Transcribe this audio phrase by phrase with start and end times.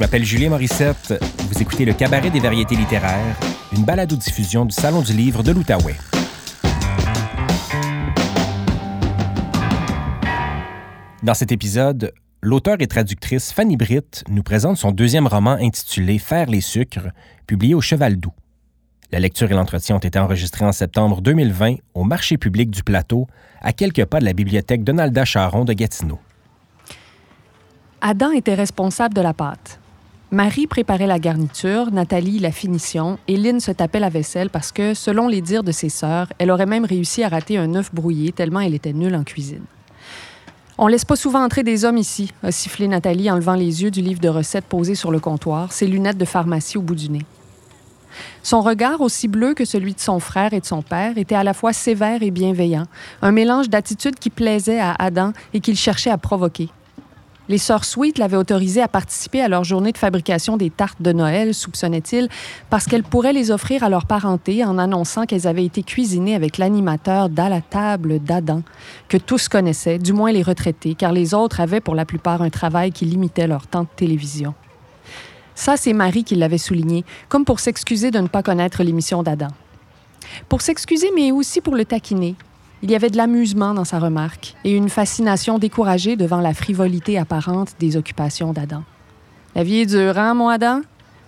[0.00, 1.22] Je m'appelle Julien Morissette.
[1.50, 3.36] Vous écoutez le Cabaret des variétés littéraires,
[3.70, 5.96] une balado-diffusion du Salon du livre de l'Outaouais.
[11.22, 16.46] Dans cet épisode, l'auteur et traductrice Fanny Britt nous présente son deuxième roman intitulé Faire
[16.46, 17.10] les sucres,
[17.46, 18.32] publié au Cheval Doux.
[19.12, 23.26] La lecture et l'entretien ont été enregistrés en septembre 2020 au marché public du Plateau,
[23.60, 26.18] à quelques pas de la bibliothèque Donalda Charon de Gatineau.
[28.00, 29.79] Adam était responsable de la pâte.
[30.32, 34.94] Marie préparait la garniture, Nathalie la finition et Lynn se tapait la vaisselle parce que,
[34.94, 38.30] selon les dires de ses sœurs, elle aurait même réussi à rater un œuf brouillé
[38.30, 39.64] tellement elle était nulle en cuisine.
[40.78, 43.90] On laisse pas souvent entrer des hommes ici, a sifflé Nathalie en levant les yeux
[43.90, 47.10] du livre de recettes posé sur le comptoir, ses lunettes de pharmacie au bout du
[47.10, 47.26] nez.
[48.44, 51.42] Son regard, aussi bleu que celui de son frère et de son père, était à
[51.42, 52.86] la fois sévère et bienveillant,
[53.20, 56.68] un mélange d'attitude qui plaisait à Adam et qu'il cherchait à provoquer.
[57.50, 61.10] Les sœurs Sweet l'avaient autorisé à participer à leur journée de fabrication des tartes de
[61.10, 62.28] Noël, soupçonnait-il,
[62.70, 66.58] parce qu'elles pourraient les offrir à leur parenté en annonçant qu'elles avaient été cuisinées avec
[66.58, 68.62] l'animateur d'À la table d'Adam,
[69.08, 72.50] que tous connaissaient, du moins les retraités, car les autres avaient pour la plupart un
[72.50, 74.54] travail qui limitait leur temps de télévision.
[75.56, 79.48] Ça, c'est Marie qui l'avait souligné, comme pour s'excuser de ne pas connaître l'émission d'Adam.
[80.48, 82.36] Pour s'excuser, mais aussi pour le taquiner,
[82.82, 87.18] il y avait de l'amusement dans sa remarque et une fascination découragée devant la frivolité
[87.18, 88.82] apparente des occupations d'Adam.
[89.54, 90.80] La vie est dure, hein, mon Adam?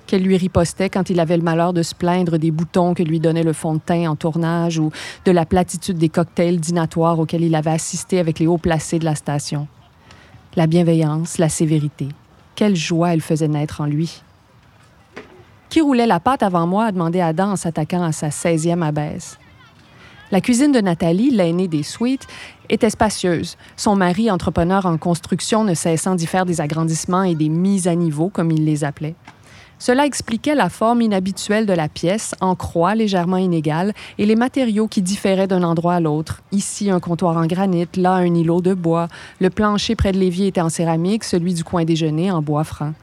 [0.06, 3.20] Qu'elle lui ripostait quand il avait le malheur de se plaindre des boutons que lui
[3.20, 4.91] donnait le fond de teint en tournage ou
[5.25, 9.05] de la platitude des cocktails dînatoires auxquels il avait assisté avec les hauts placés de
[9.05, 9.69] la station.
[10.56, 12.08] La bienveillance, la sévérité.
[12.55, 14.23] Quelle joie elle faisait naître en lui.
[15.69, 16.86] Qui roulait la pâte avant moi?
[16.86, 19.39] a demandé Adam en s'attaquant à sa 16e abaisse.
[20.33, 22.27] La cuisine de Nathalie, l'aînée des suites,
[22.70, 23.58] était spacieuse.
[23.77, 27.94] Son mari, entrepreneur en construction, ne cessant d'y faire des agrandissements et des mises à
[27.94, 29.14] niveau, comme il les appelait.
[29.78, 34.89] Cela expliquait la forme inhabituelle de la pièce, en croix légèrement inégale, et les matériaux
[34.89, 36.40] qui différaient d'un endroit à l'autre.
[36.51, 39.08] Ici, un comptoir en granit, là, un îlot de bois.
[39.39, 42.95] Le plancher près de l'évier était en céramique, celui du coin déjeuner en bois franc.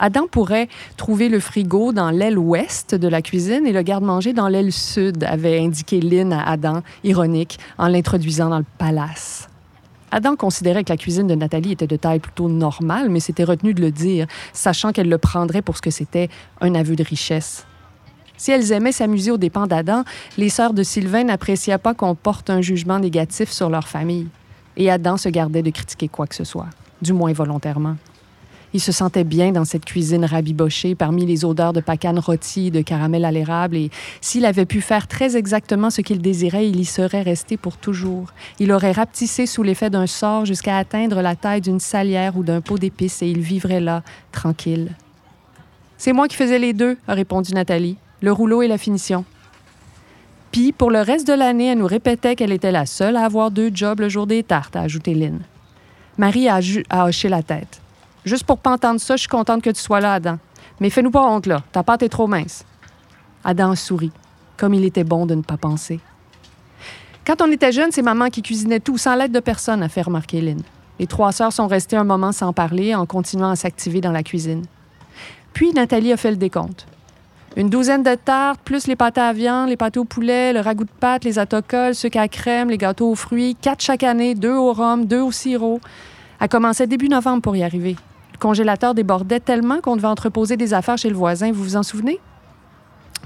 [0.00, 4.48] Adam pourrait trouver le frigo dans l'aile ouest de la cuisine et le garde-manger dans
[4.48, 9.48] l'aile sud, avait indiqué Lynn à Adam, ironique, en l'introduisant dans le palace.
[10.10, 13.74] Adam considérait que la cuisine de Nathalie était de taille plutôt normale, mais s'était retenu
[13.74, 16.30] de le dire, sachant qu'elle le prendrait pour ce que c'était,
[16.62, 17.66] un aveu de richesse.
[18.38, 20.02] Si elles aimaient s'amuser aux dépens d'Adam,
[20.38, 24.28] les sœurs de Sylvain n'appréciaient pas qu'on porte un jugement négatif sur leur famille.
[24.78, 26.68] Et Adam se gardait de critiquer quoi que ce soit,
[27.02, 27.96] du moins volontairement.
[28.72, 32.70] Il se sentait bien dans cette cuisine rabibochée parmi les odeurs de pacane rôti et
[32.70, 36.78] de caramel à l'érable et s'il avait pu faire très exactement ce qu'il désirait, il
[36.78, 38.32] y serait resté pour toujours.
[38.58, 42.60] Il aurait rapetissé sous l'effet d'un sort jusqu'à atteindre la taille d'une salière ou d'un
[42.60, 44.92] pot d'épices et il vivrait là, tranquille.
[45.98, 49.24] C'est moi qui faisais les deux, a répondu Nathalie, le rouleau et la finition.
[50.52, 53.50] Puis, pour le reste de l'année, elle nous répétait qu'elle était la seule à avoir
[53.50, 55.40] deux jobs le jour des tartes, a ajouté Lynn.
[56.18, 56.60] Marie a
[57.06, 57.79] hoché la tête.
[58.24, 60.38] Juste pour pas entendre ça, je suis contente que tu sois là, Adam.
[60.80, 61.62] Mais fais-nous pas honte, là.
[61.72, 62.64] Ta pâte est trop mince.
[63.44, 64.12] Adam sourit,
[64.56, 66.00] comme il était bon de ne pas penser.
[67.26, 70.02] Quand on était jeune, c'est maman qui cuisinait tout, sans l'aide de personne, a fait
[70.02, 70.62] remarquer Lynn.
[70.98, 74.22] Les trois sœurs sont restées un moment sans parler, en continuant à s'activer dans la
[74.22, 74.64] cuisine.
[75.54, 76.86] Puis Nathalie a fait le décompte.
[77.56, 80.84] Une douzaine de tartes, plus les pâtes à viande, les pâtes au poulet, le ragoût
[80.84, 84.54] de pâte, les autocolles, sucre à crème, les gâteaux aux fruits, quatre chaque année, deux
[84.54, 85.80] au rhum, deux au sirop.
[86.38, 87.96] Elle commençait début novembre pour y arriver
[88.40, 91.52] congélateur débordait tellement qu'on devait entreposer des affaires chez le voisin.
[91.52, 92.18] Vous vous en souvenez?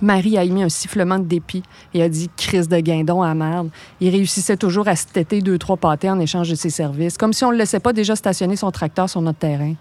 [0.03, 1.63] Marie a émis un sifflement de dépit
[1.95, 3.71] et a dit crise de guindon à merde.
[4.01, 7.33] Il réussissait toujours à se têter deux, trois pâtés en échange de ses services, comme
[7.33, 9.75] si on ne le laissait pas déjà stationner son tracteur sur notre terrain.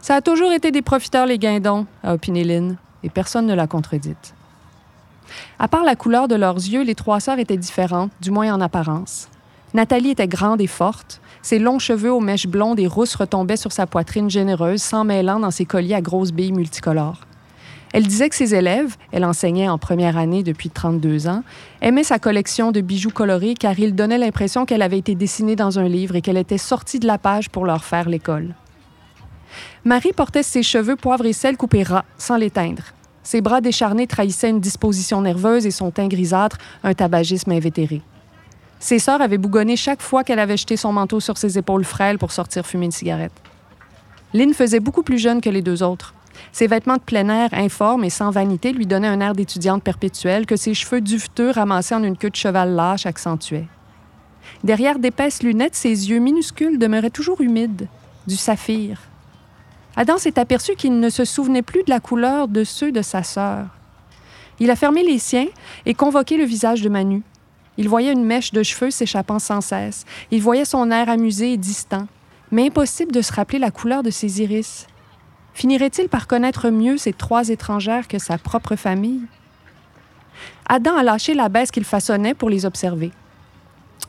[0.00, 3.68] Ça a toujours été des profiteurs, les guindons, a opiné Lynn, et personne ne l'a
[3.68, 4.34] contredite.
[5.60, 8.60] À part la couleur de leurs yeux, les trois sœurs étaient différentes, du moins en
[8.60, 9.28] apparence.
[9.74, 13.72] Nathalie était grande et forte, ses longs cheveux aux mèches blondes et rousses retombaient sur
[13.72, 17.20] sa poitrine généreuse, s'en mêlant dans ses colliers à grosses billes multicolores.
[17.92, 21.42] Elle disait que ses élèves, elle enseignait en première année depuis 32 ans,
[21.82, 25.78] aimaient sa collection de bijoux colorés car il donnait l'impression qu'elle avait été dessinée dans
[25.78, 28.54] un livre et qu'elle était sortie de la page pour leur faire l'école.
[29.84, 32.84] Marie portait ses cheveux poivre et sel coupés ras, sans les teindre.
[33.22, 38.00] Ses bras décharnés trahissaient une disposition nerveuse et son teint grisâtre, un tabagisme invétéré.
[38.82, 42.18] Ses sœurs avaient bougonné chaque fois qu'elle avait jeté son manteau sur ses épaules frêles
[42.18, 43.32] pour sortir fumer une cigarette.
[44.34, 46.14] Lynn faisait beaucoup plus jeune que les deux autres.
[46.50, 50.46] Ses vêtements de plein air, informes et sans vanité, lui donnaient un air d'étudiante perpétuelle
[50.46, 53.68] que ses cheveux duveteux ramassés en une queue de cheval lâche accentuaient.
[54.64, 57.86] Derrière d'épaisses lunettes, ses yeux minuscules demeuraient toujours humides,
[58.26, 59.00] du saphir.
[59.94, 63.22] Adam s'est aperçu qu'il ne se souvenait plus de la couleur de ceux de sa
[63.22, 63.66] sœur.
[64.58, 65.46] Il a fermé les siens
[65.86, 67.22] et convoqué le visage de Manu.
[67.78, 70.04] Il voyait une mèche de cheveux s'échappant sans cesse.
[70.30, 72.06] Il voyait son air amusé et distant.
[72.50, 74.86] Mais impossible de se rappeler la couleur de ses iris.
[75.54, 79.22] Finirait-il par connaître mieux ces trois étrangères que sa propre famille?
[80.66, 83.10] Adam a lâché la baisse qu'il façonnait pour les observer.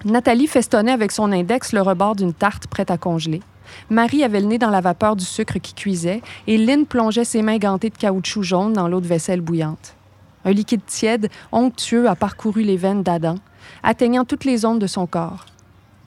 [0.06, 3.42] Nathalie festonnait avec son index le rebord d'une tarte prête à congeler.
[3.90, 7.42] Marie avait le nez dans la vapeur du sucre qui cuisait et Lynn plongeait ses
[7.42, 9.96] mains gantées de caoutchouc jaune dans l'eau de vaisselle bouillante.
[10.46, 13.36] Un liquide tiède, onctueux, a parcouru les veines d'Adam,
[13.84, 15.46] atteignant toutes les ondes de son corps.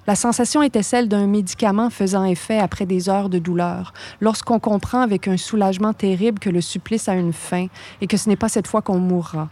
[0.06, 5.00] La sensation était celle d'un médicament faisant effet après des heures de douleur, lorsqu'on comprend
[5.00, 7.66] avec un soulagement terrible que le supplice a une fin
[8.00, 9.48] et que ce n'est pas cette fois qu'on mourra.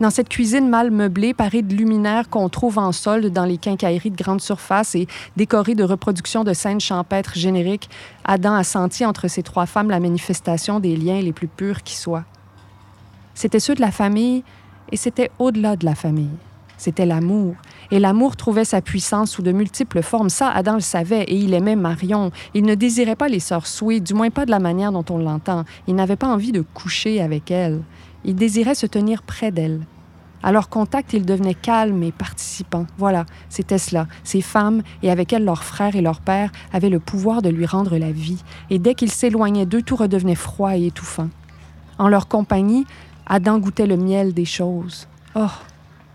[0.00, 4.10] Dans cette cuisine mal meublée, parée de luminaires qu'on trouve en solde dans les quincailleries
[4.10, 5.06] de grande surface et
[5.36, 7.90] décorée de reproductions de scènes champêtres génériques,
[8.24, 11.96] Adam a senti entre ces trois femmes la manifestation des liens les plus purs qui
[11.96, 12.24] soient.
[13.34, 14.44] C'était ceux de la famille
[14.90, 16.30] et c'était au-delà de la famille.
[16.78, 17.54] C'était l'amour.
[17.90, 20.30] Et l'amour trouvait sa puissance sous de multiples formes.
[20.30, 22.30] Ça, Adam le savait et il aimait Marion.
[22.54, 25.18] Il ne désirait pas les sœurs Soué, du moins pas de la manière dont on
[25.18, 25.64] l'entend.
[25.86, 27.82] Il n'avait pas envie de coucher avec elles.
[28.24, 29.80] Il désirait se tenir près d'elles.
[30.44, 32.86] À leur contact, il devenait calme et participant.
[32.98, 34.08] Voilà, c'était cela.
[34.24, 37.64] Ces femmes, et avec elles leurs frères et leurs pères, avaient le pouvoir de lui
[37.64, 38.42] rendre la vie.
[38.68, 41.28] Et dès qu'il s'éloignait d'eux, tout redevenait froid et étouffant.
[41.98, 42.86] En leur compagnie,
[43.26, 45.06] Adam goûtait le miel des choses.
[45.36, 45.46] Oh,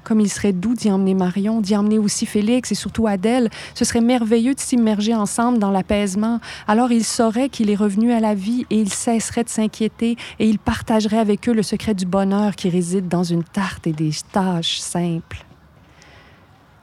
[0.08, 3.50] comme il serait doux d'y emmener Marion, d'y emmener aussi Félix et surtout Adèle.
[3.74, 6.40] Ce serait merveilleux de s'immerger ensemble dans l'apaisement.
[6.66, 10.48] Alors il saurait qu'il est revenu à la vie et il cesserait de s'inquiéter et
[10.48, 14.12] il partagerait avec eux le secret du bonheur qui réside dans une tarte et des
[14.32, 15.46] tâches simples.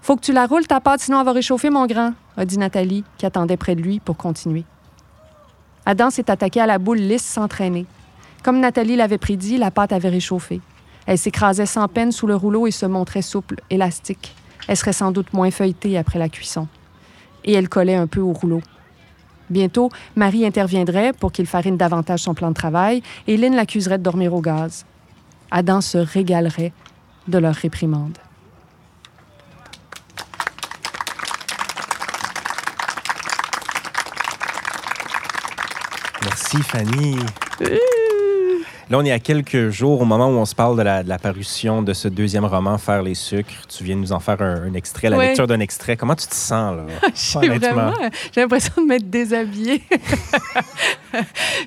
[0.03, 2.59] Faut que tu la roules ta pâte, sinon elle va réchauffer, mon grand, a dit
[2.59, 4.65] Nathalie, qui attendait près de lui pour continuer.
[5.87, 7.87] Adam s'est attaqué à la boule lisse sans traîner.
[8.43, 10.61] Comme Nathalie l'avait prédit, la pâte avait réchauffé.
[11.07, 14.35] Elle s'écrasait sans peine sous le rouleau et se montrait souple, élastique.
[14.69, 16.67] Elle serait sans doute moins feuilletée après la cuisson.
[17.45, 18.63] Et elle collait un peu au rouleau.
[19.51, 24.03] Bientôt, Marie interviendrait pour qu'il farine davantage son plan de travail et Lynn l'accuserait de
[24.03, 24.87] dormir au gaz.
[25.51, 26.73] Adam se régalerait
[27.29, 28.19] de leur réprimande.
[36.23, 37.19] Merci, Fanny.
[38.91, 41.09] Là, on est à quelques jours au moment où on se parle de la, de
[41.09, 43.67] la parution de ce deuxième roman, Faire les sucres.
[43.69, 45.29] Tu viens de nous en faire un, un extrait, la Ouais.
[45.29, 45.97] lecture d'un extrait.
[45.97, 47.09] Comment tu te sens, là?
[47.15, 47.93] J'ai vraiment,
[48.35, 49.83] j'ai l'impression de m'être déshabillée.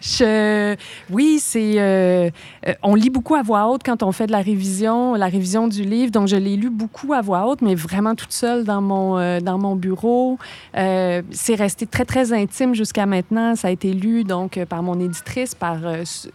[0.02, 0.75] Je-
[1.10, 2.30] oui, c'est, euh,
[2.68, 5.68] euh, on lit beaucoup à voix haute quand on fait de la révision, la révision
[5.68, 6.12] du livre.
[6.12, 9.40] Donc, je l'ai lu beaucoup à voix haute, mais vraiment toute seule dans mon, euh,
[9.40, 10.38] dans mon bureau.
[10.75, 13.56] Euh, c'est resté très, très intime jusqu'à maintenant.
[13.56, 15.78] Ça a été lu donc par mon éditrice, par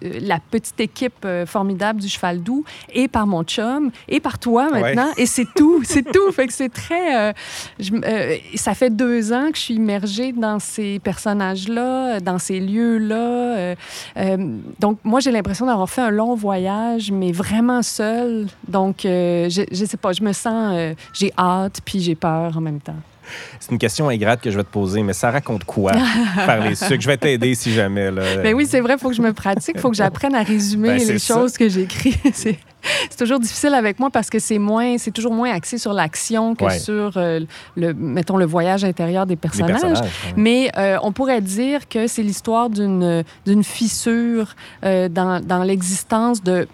[0.03, 4.71] la petite équipe euh, formidable du Cheval Doux et par mon chum et par toi
[4.71, 5.11] maintenant.
[5.17, 6.33] Et c'est tout, c'est tout.
[6.33, 7.17] Fait que c'est très...
[7.17, 7.33] euh,
[7.79, 12.61] je euh, ça fait deux ans que je suis immergée dans ces personnages-là, dans ces
[12.61, 13.75] lieux-là.
[14.17, 14.37] Euh,
[14.79, 18.47] donc, moi, j'ai l'impression d'avoir fait un long voyage, mais vraiment seule.
[18.69, 20.95] Donc, je, je sais pas, je me sens...
[21.13, 22.97] j'ai hâte, puis j'ai peur en même temps.
[23.61, 25.93] C'est une question ingrate que je vais te poser, mais ça raconte quoi,
[26.35, 27.01] Faire les sucres?
[27.01, 28.23] Je vais t'aider si jamais, là.
[28.43, 30.43] Ben oui, c'est vrai, il faut que je me pratique, il faut que j'apprenne à
[30.43, 31.35] résumer Ben, les ça.
[31.35, 32.17] choses que j'écris.
[33.11, 36.57] C'est toujours difficile avec moi parce que c'est moins, c'est toujours moins axé sur l'action
[36.57, 36.79] que Ouais.
[36.81, 37.39] sur, euh,
[37.77, 39.71] le, mettons, le voyage intérieur des personnages.
[39.81, 40.01] personnages.
[40.01, 40.09] ouais.
[40.37, 46.43] Mais euh, on pourrait dire que c'est l'histoire d'une d'une fissure euh, dans, dans l'existence
[46.43, 46.67] de...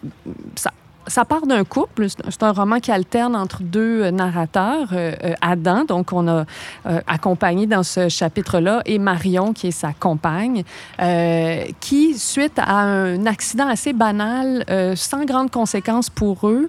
[0.57, 0.73] Ça,
[1.09, 2.07] ça part d'un couple.
[2.09, 6.45] C'est un roman qui alterne entre deux euh, narrateurs, euh, euh, Adam, donc on a
[6.87, 10.65] euh, accompagné dans ce chapitre-là, et Marion, qui est sa compagne,
[11.01, 14.65] euh, qui, suite à un accident assez banal,
[14.97, 16.69] sans grandes conséquences pour eux,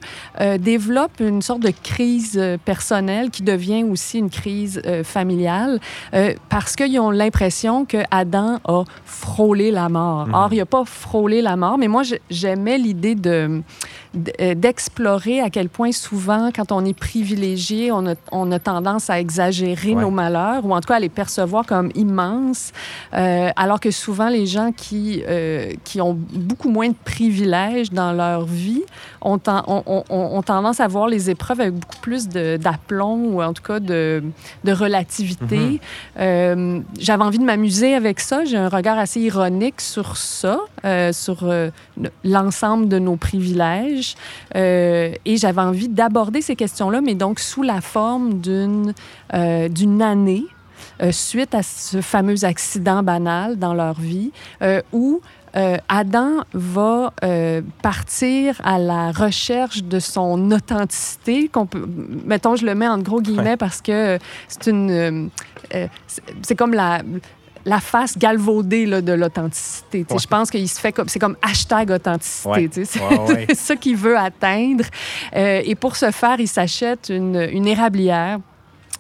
[0.60, 5.80] développe une sorte de crise personnelle qui devient aussi une crise familiale
[6.50, 10.28] parce qu'ils ont l'impression que Adam a frôlé la mort.
[10.28, 10.34] Mhm.
[10.34, 13.62] Or, il n'a pas frôlé la mort, mais moi, j'aimais l'idée de
[14.14, 19.20] d'explorer à quel point souvent, quand on est privilégié, on a, on a tendance à
[19.20, 20.02] exagérer Ouais.
[20.02, 22.72] nos malheurs ou en tout cas à les percevoir comme immenses,
[23.14, 28.12] euh, alors que souvent les gens qui, euh, qui ont beaucoup moins de privilèges dans
[28.14, 28.84] leur vie
[29.22, 33.42] ont, ten- ont- ont- ont- tendance à voir les épreuves avec beaucoup plus d'aplomb ou
[33.44, 34.24] en tout cas de,
[34.64, 35.58] de relativité.
[35.58, 35.80] Mhm.
[36.20, 38.46] Euh, J'avais envie de m'amuser avec ça.
[38.46, 41.70] J'ai un regard assez ironique sur ça, euh, sur euh,
[42.02, 43.99] le- l'ensemble de nos privilèges.
[44.56, 48.94] Euh, et j'avais envie d'aborder ces questions-là, mais donc sous la forme d'une
[49.34, 50.46] euh, d'une année.
[51.12, 54.32] suite à ce fameux accident banal dans leur vie,
[54.92, 55.22] où
[55.88, 57.14] Adam va
[57.82, 61.48] partir à la recherche de son authenticité.
[61.48, 61.88] Qu'on peut,
[62.26, 65.30] mettons, je le mets en gros guillemets parce que c'est une,
[66.42, 67.02] c'est comme la,
[67.70, 70.06] la face galvaudée là, de l'authenticité.
[70.10, 72.86] Je pense qu'il se fait comme c'est comme hashtag authenticité.
[72.86, 74.86] C'est ça qu'il veut atteindre.
[75.36, 78.40] Euh, et pour ce faire, il s'achète une, une érablière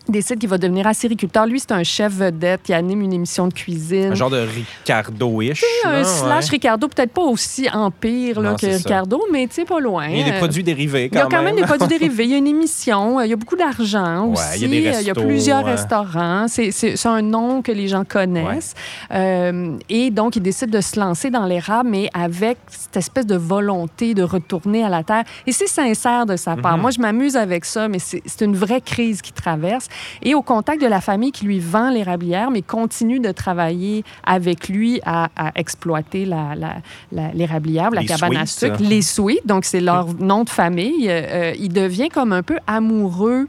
[0.08, 1.46] décide qu'il va devenir acériculteur.
[1.46, 4.12] Lui, c'est un chef vedette qui anime une émission de cuisine.
[4.12, 5.64] Un genre de Ricardo-ish.
[5.86, 10.08] Un slash Ricardo, peut-être pas aussi empire là, que Ricardo, mais tu sais, pas loin.
[10.08, 11.28] Il y a des produits dérivés quand même.
[11.28, 12.24] Il y a quand même, des produits dérivés.
[12.26, 14.62] Il y a une émission, il y a beaucoup d'argent aussi.
[14.62, 16.48] Il y, a il y a plusieurs restaurants.
[16.48, 18.74] C'est un nom que les gens connaissent.
[19.12, 23.36] Euh, et donc, il décide de se lancer dans l'érable, mais avec cette espèce de
[23.36, 25.24] volonté de retourner à la terre.
[25.46, 26.76] Et c'est sincère de sa part.
[26.76, 26.82] Mhm.
[26.82, 29.88] Moi, je m'amuse avec ça, mais c'est une vraie crise qui traverse
[30.22, 34.70] et au contact de la famille qui lui vend l'érablière, mais continue de travailler avec
[34.70, 39.46] lui à, exploiter l'érablière, la, la, la cabane à sucre, les sweets.
[39.46, 41.08] Donc, c'est leur nom de famille.
[41.10, 43.48] Euh, il devient comme un peu amoureux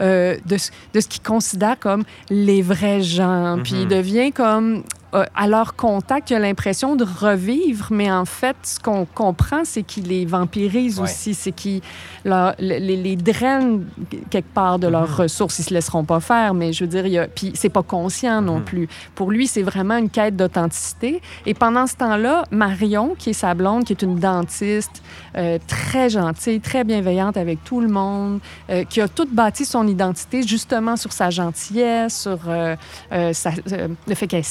[0.00, 0.56] euh, de,
[0.94, 3.58] de, ce qu'il considère comme les vrais gens.
[3.62, 3.88] Puis il mm-hmm.
[3.88, 4.80] devient comme euh,
[5.12, 9.82] à leur contact, il a l'impression de revivre, mais en fait, ce qu'on comprend, c'est
[9.82, 11.80] qu'il les vampirise aussi, c'est qu'il
[12.24, 13.86] les, les, draine
[14.30, 15.22] quelque part de leurs mm-hmm.
[15.22, 15.58] ressources.
[15.58, 17.26] Ils se laisseront pas faire, mais je veux dire, il a...
[17.26, 18.64] puis c'est pas conscient non mm-hmm.
[18.64, 18.88] plus.
[19.14, 21.22] Pour lui, c'est vraiment une quête d'authenticité.
[21.46, 25.02] Et pendant ce temps-là, Marion, qui est sa blonde, qui est une dentiste
[25.36, 29.86] euh, très gentille, très bienveillante avec tout le monde, euh, qui a tout bâti son
[29.86, 34.42] identité justement sur sa gentillesse, sur le fait qu'elle est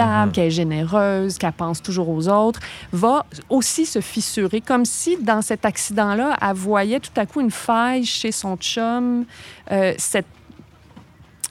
[0.00, 0.32] serviable Mhm.
[0.32, 2.60] qu'elle est généreuse, qu'elle pense toujours aux autres,
[2.92, 7.50] va aussi se fissurer, comme si dans cet accident-là, elle voyait tout à coup une
[7.50, 9.24] faille chez son chum,
[9.70, 10.26] euh, cette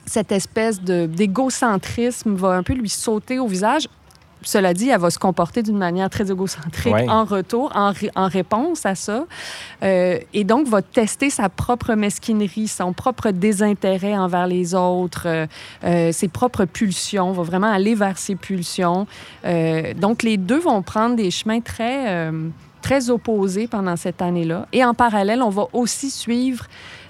[0.06, 3.88] cette espèce d'égocentrisme va un peu lui sauter au visage
[4.41, 8.86] cela dit, elle va se comporter d'une manière très égocentrique en retour, en, en, réponse
[8.86, 9.25] à ça.
[9.84, 15.48] Euh, et donc, va tester sa propre mesquinerie, son propre désintérêt envers les autres, euh,
[15.84, 19.08] euh, ses propres pulsions, va vraiment aller vers ses pulsions.
[19.98, 22.31] donc, les deux vont prendre des chemins très,
[22.81, 24.67] très opposés pendant cette année-là.
[24.74, 26.65] Et en parallèle, on va aussi suivre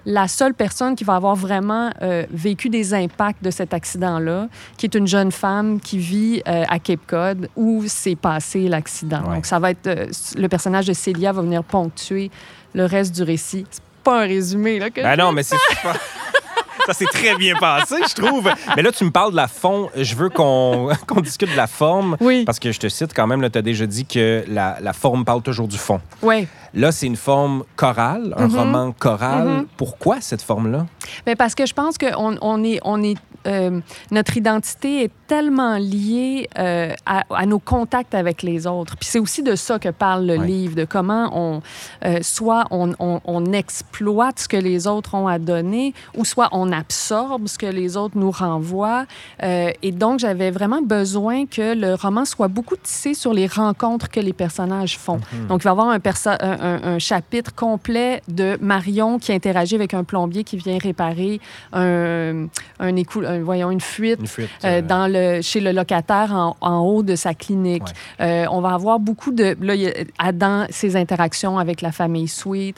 [0.06, 4.48] la seule personne qui va avoir vraiment euh, vécu des impacts de cet accident-là,
[4.78, 9.22] qui est une jeune femme qui vit euh, à Cape Cod où s'est passé l'accident.
[9.22, 9.88] Donc, ça va être...
[9.88, 10.08] Euh,
[10.38, 12.32] le personnage de Célia va venir ponctuer
[12.74, 13.66] le reste du récit.
[13.70, 15.56] C'est pas un résumé, là, que ben non, mais c'est
[16.86, 18.50] Ça s'est très bien passé, je trouve.
[18.76, 19.90] Mais là, tu me parles de la forme.
[19.96, 20.90] Je veux qu'on
[21.22, 22.18] discute de la forme.
[22.20, 22.44] Oui.
[22.46, 25.26] Parce que je te cite quand même, tu as déjà dit que la, la, forme
[25.26, 26.02] parle toujours du fond.
[26.22, 26.48] Oui.
[26.74, 28.58] Là, c'est une forme chorale, un mm-hmm.
[28.58, 29.48] roman choral.
[29.48, 29.66] Mm-hmm.
[29.78, 30.86] Pourquoi cette forme-là?
[31.26, 33.18] Mais parce que je pense qu'on on est, on est
[33.48, 33.80] euh,
[34.12, 38.98] notre identité est tellement liée euh, à, nos contacts avec les autres.
[38.98, 41.62] Puis c'est aussi de ça que parle le livre, de comment on,
[42.06, 46.72] euh, soit on, on, exploite ce que les autres ont à donner, ou soit on
[46.72, 49.06] absorbe ce que les autres nous renvoient.
[49.42, 54.20] et donc, j'avais vraiment besoin que le roman soit beaucoup tissé sur les rencontres que
[54.20, 55.18] les personnages font.
[55.18, 55.48] Mm-hmm.
[55.48, 59.94] Donc, il va y avoir un, un, un, chapitre complet de Marion qui interagit avec
[59.94, 61.40] un plombier qui vient réparer
[61.74, 62.48] un,
[62.80, 62.96] un,
[63.44, 67.34] voyons, une fuite, euh, euh, dans le, chez le locataire en, en haut de sa
[67.34, 67.84] clinique.
[68.20, 69.56] Euh, on va avoir beaucoup de...
[69.62, 72.78] Là, y a, dans ses interactions avec la famille Sweet,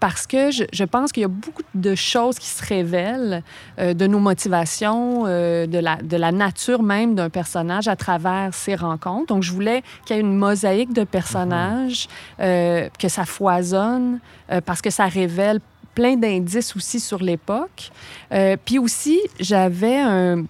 [0.00, 3.42] parce que je, je pense qu'il y a beaucoup de choses qui se révèlent
[3.78, 9.26] de nos motivations, de, la, de la nature même d'un personnage à travers ses rencontres.
[9.34, 12.08] Donc, je voulais qu'il y ait une mosaïque de personnages,
[12.38, 12.90] mm-hmm.
[12.98, 14.20] que ça foisonne,
[14.64, 15.60] parce que ça révèle
[15.94, 17.90] plein d'indices aussi sur l'époque.
[18.32, 20.44] Euh, puis aussi, j'avais un,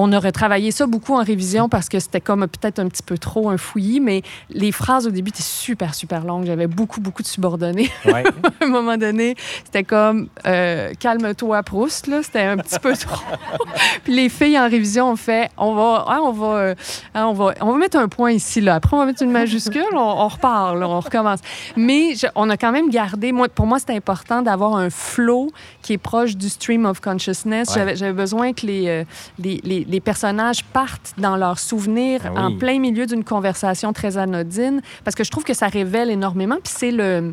[0.00, 3.18] on aurait travaillé ça beaucoup en révision parce que c'était comme peut-être un petit peu
[3.18, 6.46] trop un fouillis, mais les phrases au début étaient super, super longues.
[6.46, 7.90] J'avais beaucoup, beaucoup de subordonnés.
[8.04, 8.22] à
[8.64, 12.22] un moment donné, c'était comme euh, calme-toi, Proust, là.
[12.22, 13.24] C'était un petit peu trop.
[14.04, 16.74] Puis les filles en révision ont fait on va, hein, on, va, euh,
[17.14, 18.76] hein, on, va, on va mettre un point ici, là.
[18.76, 21.40] Après, on va mettre une majuscule, on, repart, on recommence.
[21.76, 25.50] Mais on a quand même gardé, moi, pour moi, c'était important d'avoir un flow
[25.82, 27.74] qui est proche du stream of consciousness.
[27.74, 29.04] J'avais besoin que les, euh,
[29.38, 34.80] les les, personnages partent dans leurs souvenirs Ah en plein milieu d'une conversation très anodine,
[35.04, 36.56] parce que je trouve que ça révèle énormément.
[36.62, 37.32] Puis c'est le,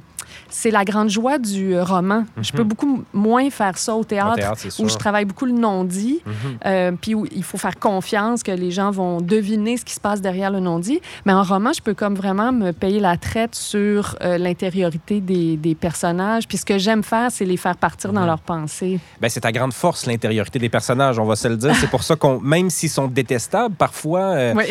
[0.50, 2.26] c'est la grande joie du euh, roman.
[2.42, 4.36] Je peux beaucoup moins faire ça au théâtre,
[4.80, 4.86] Mhm.
[4.86, 6.34] où je travaille beaucoup le non-dit, Mhm.
[6.66, 10.00] euh, puis où il faut faire confiance que les gens vont deviner ce qui se
[10.00, 11.00] passe derrière le non-dit.
[11.26, 15.58] Mais en roman, je peux comme vraiment me payer la traite sur euh, l'intériorité des,
[15.58, 16.48] des personnages.
[16.48, 18.16] Puis ce que j'aime faire, c'est les faire partir Mhm.
[18.16, 19.00] dans leurs pensées.
[19.22, 21.76] Ben, c'est ta grande force, l'intériorité des personnages, on va se le dire.
[21.76, 24.66] C'est pour ça qu'on, même s'ils sont détestables, parfois, euh, Oui.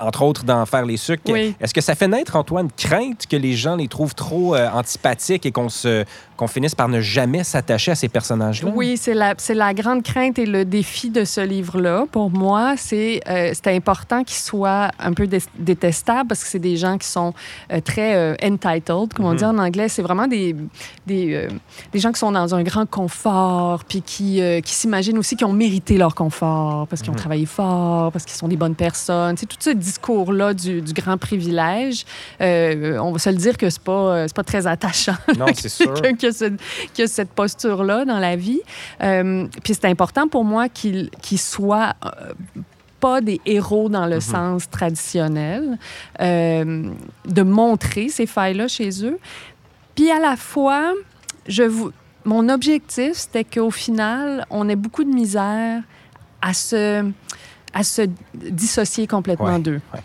[0.00, 1.54] Entre autres dans Faire les sucres, Oui.
[1.60, 4.54] est-ce que ça fait naître en toi une crainte que les gens les trouvent trop
[4.54, 6.04] euh, antipathiques et qu'on, se,
[6.36, 8.70] qu'on finisse par ne jamais s'attacher à ces personnages-là?
[8.74, 12.04] Oui, c'est la, la grande crainte et le défi de ce livre-là.
[12.12, 16.76] Pour moi, c'est euh, important qu'il soit un peu dé- détestable parce que c'est des
[16.76, 17.34] gens qui sont
[17.72, 19.36] euh, très entitled, comme on Mhm.
[19.36, 19.88] dit en anglais.
[19.88, 20.54] C'est vraiment des,
[21.06, 21.48] des,
[21.92, 25.52] des gens qui sont dans un grand confort, puis qui, qui s'imaginent aussi qu'ils ont
[25.52, 27.18] mérité leur confort parce qu'ils ont Mhm.
[27.20, 29.36] travaillé fort, parce qu'ils sont des bonnes personnes.
[29.36, 32.04] C'est tout ce discours-là du, du grand privilège.
[32.40, 35.68] Euh, on va se le dire que c'est pas, euh, pas très attachant Non, c'est
[35.68, 35.92] sûr.
[35.94, 36.56] a, ce-
[36.94, 38.60] qui a cette posture-là dans la vie.
[39.02, 41.94] Euh, puis c'est important pour moi qu'il qu'il soit
[43.00, 44.20] pas des héros dans le Mhm.
[44.34, 45.78] sens traditionnel,
[46.20, 46.90] euh,
[47.26, 49.18] de montrer ces failles-là chez eux.
[49.94, 50.92] Puis à la fois,
[51.46, 51.92] je vous,
[52.24, 55.80] mon objectif, c'était qu'au final, on ait beaucoup de misère
[56.42, 57.04] à se,
[57.74, 58.02] à se
[58.34, 59.80] dissocier complètement Ouais, d'eux.
[59.94, 60.00] ouais.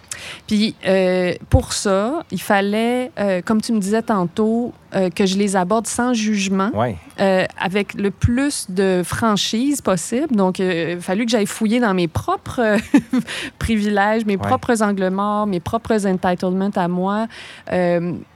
[0.48, 5.38] Puis euh, pour ça, il fallait, euh, comme tu me disais tantôt, euh, que je
[5.38, 6.72] les aborde sans jugement,
[7.18, 10.36] avec le plus de franchise possible.
[10.36, 12.78] Donc, il a fallu que j'aille fouiller dans mes propres
[13.60, 17.28] privilèges, mes propres angles morts, mes propres entitlements à moi.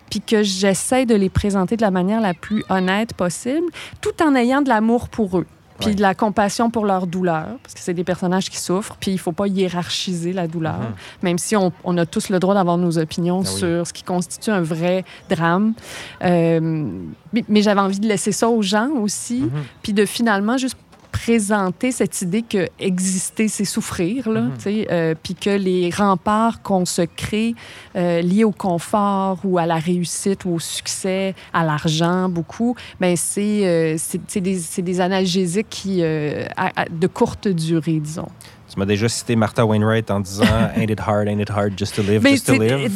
[0.10, 3.66] puis que j'essaie de les présenter de la manière la plus honnête possible,
[4.02, 5.46] tout en ayant de l'amour pour eux.
[5.80, 5.96] Puis Ouais.
[5.96, 9.20] de la compassion pour leur douleur, parce que c'est des personnages qui souffrent, puis il
[9.20, 10.96] faut pas hiérarchiser la douleur, Mhm.
[11.22, 13.60] même si on, on a tous le droit d'avoir nos opinions Ah oui.
[13.60, 15.74] sur ce qui constitue un vrai drame.
[16.24, 16.60] Euh,
[17.34, 19.52] mais mais j'avais envie de laisser ça aux gens aussi, Mhm.
[19.84, 20.78] puis de finalement juste
[21.22, 24.52] présenter cette idée que exister, c'est souffrir, là, Mhm.
[24.58, 27.56] tu sais, euh, puis que les remparts qu'on se crée
[27.96, 33.16] euh, liés au confort ou à la réussite ou au succès, à l'argent, beaucoup, ben
[33.18, 33.98] c'est euh,
[34.82, 38.28] des, analgésiques qui, euh, à- à- de courte durée, disons.
[38.70, 40.44] Tu m'as déjà cité Martha Wainwright en disant
[40.76, 42.92] Ain't it hard, ain't it hard just to live, Mais just to live?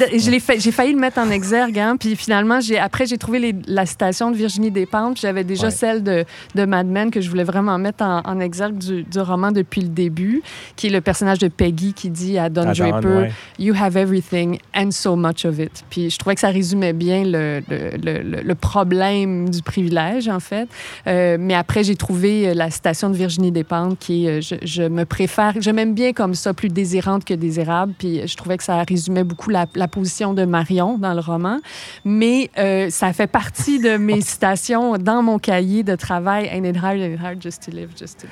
[0.58, 4.32] j'ai failli le mettre en exergue, hein, puis finalement, après, j'ai trouvé les- la citation
[4.32, 5.72] de Virginie Despentes, puis j'avais déjà Ouais.
[5.72, 9.20] celle de, de Mad Men que je voulais vraiment mettre en, en exergue du, du
[9.20, 10.42] roman depuis le début,
[10.76, 13.32] qui est le personnage de Peggy qui dit à Don À Draper ouais.
[13.60, 15.84] You have everything and so much of it.
[15.90, 20.28] Puis je trouvais que ça résumait bien le, le, le- le- le problème du privilège,
[20.28, 20.68] en fait.
[21.08, 24.56] Euh, mais après, j'ai trouvé euh, la citation de Virginie Despentes qui est euh, je,
[24.66, 27.94] je me préfère, je m'aime bien comme ça, plus désirante que désirable.
[27.98, 31.60] Puis je trouvais que ça résumait beaucoup la, la position de Marion dans le roman.
[32.06, 36.50] Mais euh, ça fait partie de mes citations dans mon cahier de travail.
[36.52, 38.26] Ain't it hard, it hard just to live, just.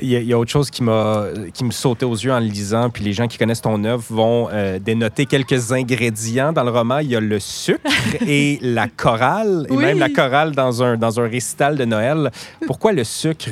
[0.00, 2.32] Il y, a, il y a autre chose qui m'a qui me sautait aux yeux
[2.32, 6.52] en le lisant, puis les gens qui connaissent ton œuvre vont euh, dénoter quelques ingrédients
[6.52, 6.98] dans le roman.
[6.98, 7.80] Il y a le sucre
[8.26, 9.84] et la chorale, et Oui.
[9.84, 12.30] même la chorale dans un, dans un récital de Noël.
[12.66, 13.50] Pourquoi le sucre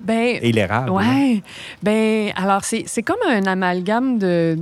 [0.00, 0.90] Ben, et l'érable?
[0.90, 1.42] Ouais.
[1.82, 4.56] Ben, alors, c'est c'est comme un amalgame de-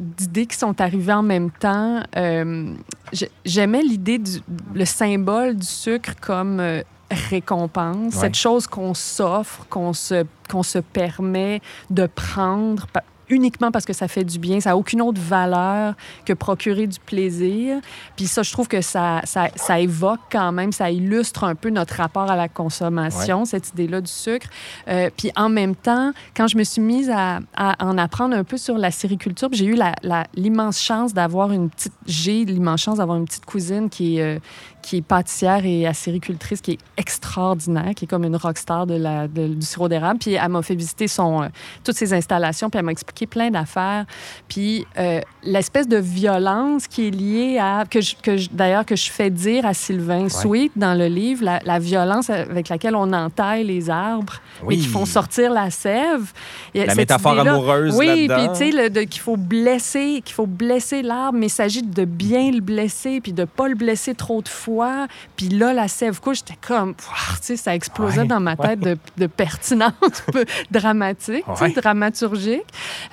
[0.00, 2.00] d'idées qui sont arrivées en même temps.
[2.16, 2.72] Euh,
[3.12, 4.38] j'ai- J'aimais l'idée du
[4.74, 8.20] le symbole du sucre comme euh, récompense, Ouais.
[8.20, 12.86] cette chose qu'on s'offre, qu'on se, qu'on se permet de prendre
[13.28, 14.60] uniquement parce que ça fait du bien.
[14.60, 17.80] Ça n'a aucune autre valeur que procurer du plaisir.
[18.14, 21.70] Puis ça, je trouve que ça, ça, ça évoque quand même, ça illustre un peu
[21.70, 24.46] notre rapport à la consommation, cette idée-là du sucre.
[24.86, 28.44] Euh, puis en même temps, quand je me suis mise à, à en apprendre un
[28.44, 29.76] peu sur la sériculture, j'ai eu
[30.36, 31.94] l'immense chance d'avoir une petite...
[32.06, 34.38] J'ai l'immense chance d'avoir une petite cousine qui est, euh,
[34.86, 39.26] qui est pâtissière et acéricultrice, qui est extraordinaire, qui est comme une rockstar de la,
[39.26, 40.20] de- du sirop d'érable.
[40.20, 41.46] Puis elle m'a fait visiter son, euh,
[41.82, 44.04] toutes ses installations, puis elle m'a expliqué plein d'affaires.
[44.46, 47.84] Puis euh, l'espèce de violence qui est liée à...
[47.90, 51.44] que, je- que je- D'ailleurs, que je fais dire à Sylvain Sweet dans le livre,
[51.44, 54.78] la, la violence avec laquelle on entaille les arbres, mais Oui.
[54.78, 56.32] qui font sortir la sève.
[56.76, 61.36] A La métaphore amoureuse Oui, puis tu sais, qu'il faut blesser, qu'il faut blesser l'arbre,
[61.38, 64.75] mais il s'agit de bien le blesser, puis de pas le blesser trop de fois.
[64.76, 65.06] Quoi?
[65.36, 67.02] Puis là, la sève couche, j'étais comme, tu
[67.40, 69.92] sais, ça explosait dans ma tête de, de, pertinence
[70.70, 72.64] dramatique, dramaturgique.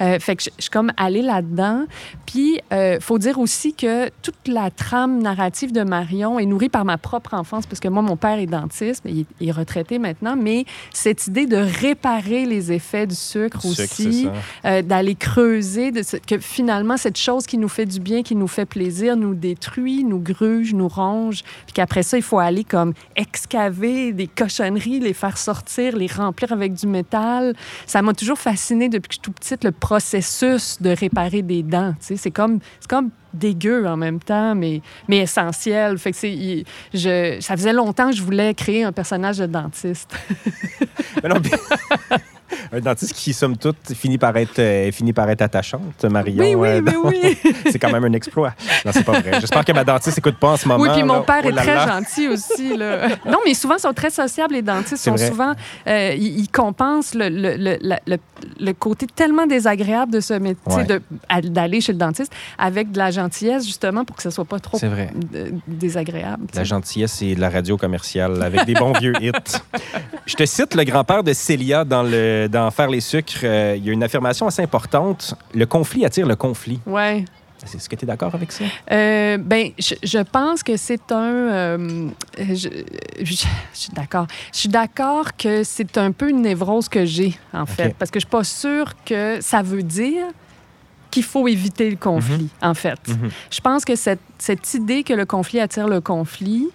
[0.02, 1.86] Euh, fait que je, suis comme allée là-dedans.
[2.26, 6.86] Puis, euh, faut dire aussi que toute la trame narrative de Marion est nourrie par
[6.86, 10.36] ma propre enfance, parce que moi, mon père est dentiste, il, il est retraité maintenant,
[10.36, 14.28] mais cette idée de réparer les effets du sucre, aussi,
[14.66, 18.48] euh, d'aller creuser, de que finalement, cette chose qui nous fait du bien, qui nous
[18.48, 22.94] fait plaisir, nous détruit, nous gruge, nous ronge, puis qu'après ça, il faut aller comme
[23.16, 27.56] excaver des cochonneries, les faire sortir, les remplir avec du métal.
[27.86, 31.64] Ça m'a toujours fasciné depuis que je suis tout petite, le processus de réparer des
[31.64, 31.96] dents.
[32.00, 35.98] C'est comme, comme dégueu en même temps, mais, mais essentiel.
[35.98, 36.18] Fait que
[36.94, 40.16] je, ça faisait longtemps que je voulais créer un personnage de dentiste.
[41.22, 41.36] mais non,
[42.72, 46.44] un dentiste qui, somme toute, finit par être, euh, finit par être attachante, Marion.
[46.44, 47.38] Oui, oui, euh, oui.
[47.72, 48.54] c'est quand même un exploit.
[48.86, 49.40] Non, c'est pas vrai.
[49.40, 50.82] J'espère que ma dentiste n'écoute pas en ce moment.
[50.82, 52.76] Oui, puis mon père oh est très gentil aussi.
[52.76, 53.10] Là.
[53.26, 55.04] non, mais souvent, ils sont très sociables, les dentistes.
[55.04, 55.54] sont souvent...
[55.88, 58.18] Euh, ils, compensent le, le, le,
[58.60, 60.84] le, côté tellement désagréable de ce métier,
[61.44, 64.78] d'aller chez le dentiste, avec de la gentillesse, justement, pour que ce soit pas trop
[64.78, 65.12] vrai.
[65.68, 66.46] désagréable.
[66.54, 69.32] La gentillesse et de la radio commerciale, avec des bons vieux hits.
[70.26, 73.86] Je te cite le grand-père de Célia dans le dans Faire les sucres, euh, il
[73.86, 75.36] y a une affirmation assez importante.
[75.54, 76.80] Le conflit attire le conflit.
[76.86, 77.26] Oui.
[77.64, 78.66] Est-ce que tu es d'accord avec ça?
[78.92, 81.32] Euh, ben, je, pense que c'est un.
[81.32, 82.70] Euh, je,
[83.74, 84.28] suis d'accord.
[84.52, 88.20] Je suis d'accord que c'est un peu une névrose que j'ai, en fait, parce que
[88.20, 90.26] je suis pas sûre que ça veut dire
[91.10, 92.70] qu'il faut éviter le conflit, mhm.
[92.70, 93.00] en fait.
[93.08, 93.30] Mhm.
[93.50, 96.68] Je pense que cette, cette idée que le conflit attire le conflit,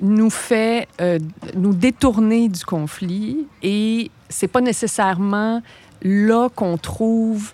[0.00, 1.18] nous fait euh,
[1.54, 5.62] nous détourner du conflit et c'est pas nécessairement
[6.02, 7.52] là qu'on trouve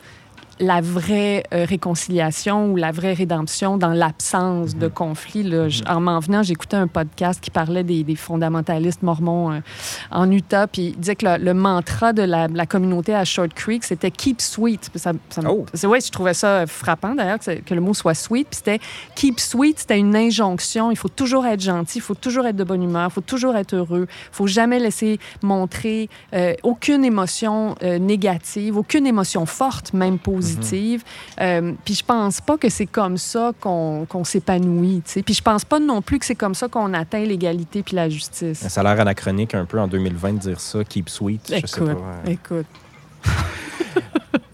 [0.62, 4.92] la vraie euh, réconciliation ou la vraie rédemption dans l'absence de mhm.
[4.92, 5.42] conflit.
[5.42, 5.64] Là.
[5.64, 5.70] Mhm.
[5.88, 9.60] En m'en venant, j'écoutais un podcast qui parlait des, fondamentalistes mormons euh,
[10.10, 14.10] en Utah, puis il disait que le, mantra de la, communauté à Short Creek, c'était
[14.10, 14.90] Keep Sweet.
[14.94, 15.12] Ça,
[15.48, 15.66] oh.
[15.84, 18.48] ouais, je trouvais ça frappant d'ailleurs que, que, le mot soit sweet.
[18.48, 18.78] Puis c'était
[19.16, 20.90] Keep Sweet, c'était une injonction.
[20.92, 23.56] Il faut toujours être gentil, il faut toujours être de bonne humeur, il faut toujours
[23.56, 30.18] être heureux, il faut jamais laisser montrer euh, aucune émotion négative, aucune émotion forte, même
[30.18, 30.51] positive.
[31.40, 35.02] Euh, puis je pense pas que c'est comme ça qu'on s'épanouit.
[35.24, 38.08] Puis je pense pas non plus que c'est comme ça qu'on atteint l'égalité puis la
[38.08, 38.66] justice.
[38.66, 41.50] Ça a l'air anachronique un peu en 2020 de dire ça, keep sweet.
[41.50, 42.30] Écoute, je sais pas.
[42.30, 42.66] écoute.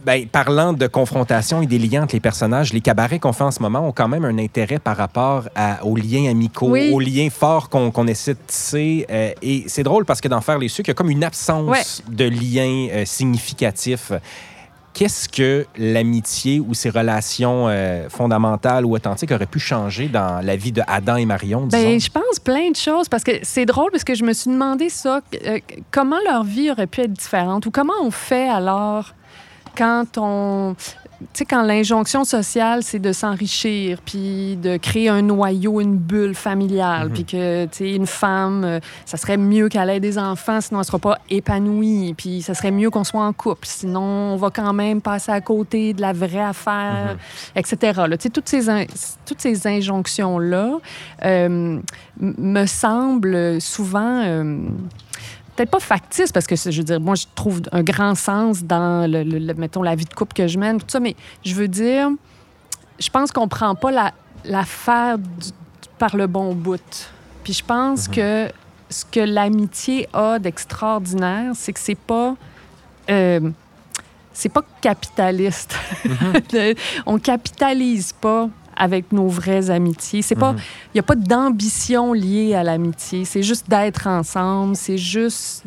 [0.08, 3.50] Ben, parlant de confrontation et des liens entre les personnages, les cabarets qu'on fait en
[3.50, 5.50] ce moment ont quand même un intérêt par rapport
[5.82, 9.04] aux liens amicaux, aux liens forts qu'on essaie de tisser.
[9.10, 11.24] Euh, et c'est drôle parce que dans Faire les sucres, il y a comme une
[11.24, 14.12] absence de liens euh, significatifs
[14.98, 20.56] qu'est-ce que l'amitié ou ces relations euh, fondamentales ou authentiques auraient pu changer dans la
[20.56, 23.92] vie de Adam et Marion, Bien, je pense plein de choses parce que c'est drôle
[23.92, 25.60] parce que je me suis demandé ça, euh,
[25.92, 29.14] comment leur vie aurait pu être différente ou comment on fait alors
[29.78, 30.74] quand on
[31.20, 36.36] tu sais, quand l'injonction sociale, c'est de s'enrichir, puis de créer un noyau, une bulle
[36.36, 37.12] familiale, mhm.
[37.12, 40.78] puis que, tu sais, une femme, euh, ça serait mieux qu'elle ait des enfants, sinon
[40.78, 44.36] elle ne sera pas épanouie, puis ça serait mieux qu'on soit en couple, sinon on
[44.36, 47.18] va quand même passer à côté de la vraie affaire, mhm.
[47.56, 48.00] etc.
[48.12, 48.86] Tu sais, toutes ces,
[49.26, 50.78] toutes ces injonctions-là
[51.24, 51.80] euh,
[52.20, 54.22] me semblent souvent...
[54.24, 54.68] Euh,
[55.58, 59.10] peut-être pas factice, parce que, je veux dire, moi, je trouve un grand sens dans,
[59.10, 62.10] le, mettons, la vie de couple que je mène, tout ça, mais je veux dire,
[63.00, 64.12] je pense qu'on prend pas
[64.44, 65.16] l'affaire
[65.98, 67.10] par le bon bout.
[67.42, 68.14] Puis je pense mhm.
[68.14, 68.52] que
[68.88, 72.36] ce que l'amitié a d'extraordinaire, c'est que c'est pas...
[73.10, 73.50] Euh,
[74.32, 75.74] c'est pas capitaliste.
[76.04, 76.74] Mhm.
[77.06, 80.22] On capitalise pas avec nos vraies amitiés.
[80.22, 80.62] C'est pas, il mhm.
[80.94, 83.24] n'y a pas d'ambition liée à l'amitié.
[83.24, 84.76] C'est juste d'être ensemble.
[84.76, 85.64] C'est juste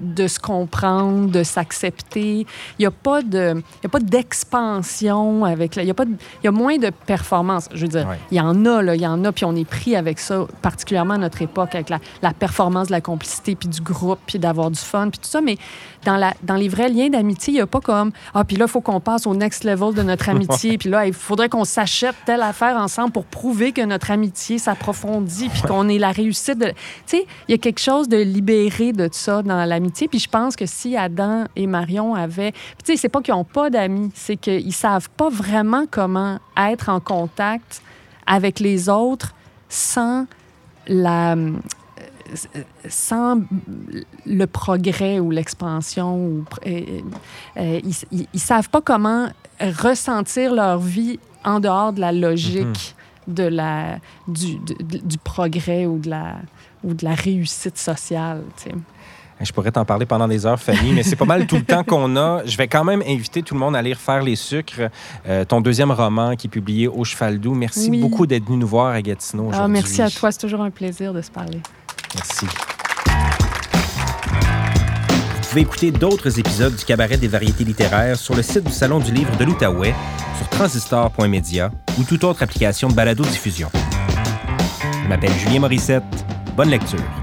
[0.00, 2.46] de se comprendre, de s'accepter.
[2.78, 5.76] Il n'y a pas de, il a pas d'expansion avec.
[5.76, 7.68] Il y a pas, il y a moins de performance.
[7.74, 9.32] Je veux dire, il y en a là, il y en a.
[9.32, 12.92] Puis on est pris avec ça, particulièrement à notre époque, avec la, la performance de
[12.92, 15.40] la complicité, puis du groupe, puis d'avoir du fun, puis tout ça.
[15.40, 15.58] Mais
[16.04, 18.66] dans la, dans les vrais liens d'amitié, il n'y a pas comme ah puis là
[18.66, 21.64] il faut qu'on passe au next level de notre amitié, puis là il faudrait qu'on
[22.24, 26.66] telle affaire ensemble pour prouver que notre amitié s'approfondit puis qu'on est la réussite de...
[26.66, 26.74] Tu
[27.06, 30.08] sais, il y a quelque chose de libéré de ça dans l'amitié.
[30.08, 32.52] Puis je pense que si Adam et Marion avaient...
[32.52, 36.88] Tu sais, c'est pas qu'ils n'ont pas d'amis, c'est qu'ils savent pas vraiment comment être
[36.88, 37.82] en contact
[38.26, 39.34] avec les autres
[39.68, 40.26] sans
[40.86, 41.36] la
[42.88, 43.40] sans
[44.26, 47.02] le progrès ou l'expansion, ils,
[48.12, 49.28] ils, savent pas comment
[49.60, 52.94] ressentir leur vie en dehors de la logique
[53.28, 56.36] de la, du, du progrès ou de la,
[56.82, 58.42] ou de la réussite sociale.
[59.40, 61.84] Je pourrais t'en parler pendant des heures, Fanny, mais c'est pas mal tout le temps
[61.84, 62.44] qu'on a.
[62.44, 64.90] Je vais quand même inviter tout le monde à lire Faire les sucres,
[65.28, 67.54] euh, ton deuxième roman qui est publié au Cheval Doux.
[67.54, 69.72] Merci beaucoup d'être venu nous voir à Gatineau ah, aujourd'hui.
[69.74, 71.60] merci à toi, c'est toujours un plaisir de se parler.
[72.14, 72.46] Merci.
[75.36, 78.98] Vous pouvez écouter d'autres épisodes du Cabaret des variétés littéraires sur le site du Salon
[78.98, 79.94] du livre de l'Outaouais,
[80.38, 83.68] sur transistor.media ou toute autre application de balado-diffusion.
[85.02, 86.04] Je m'appelle Julien Morissette.
[86.56, 87.17] Bonne lecture.